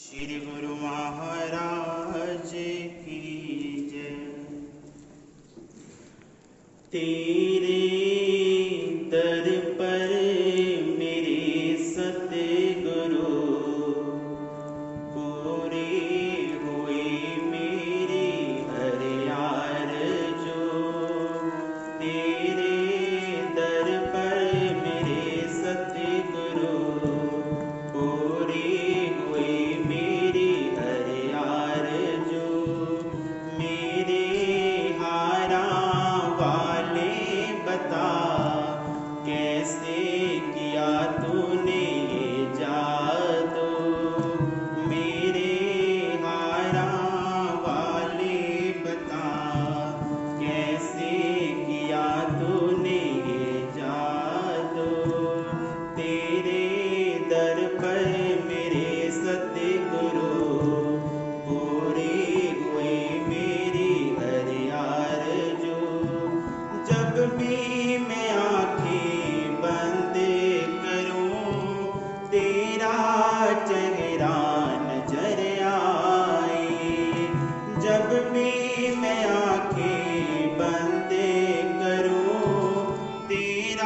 [0.00, 2.52] श्री गुरु महाराज
[3.00, 3.18] की
[3.92, 4.14] जय।
[6.92, 8.09] तेरे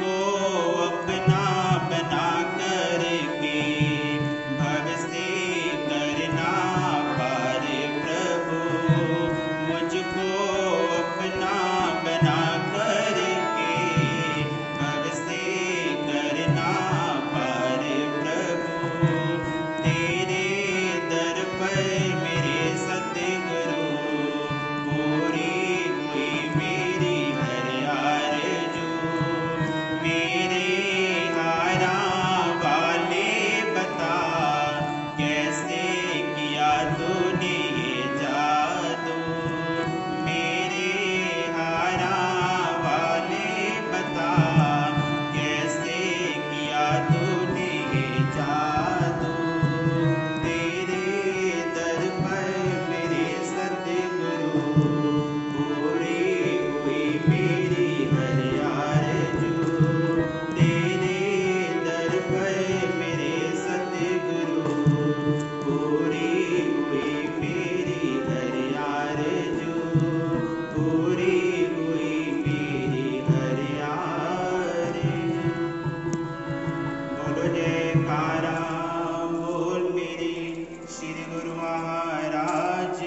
[0.00, 0.33] Lord.